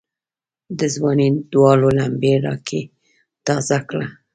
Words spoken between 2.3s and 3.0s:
را کې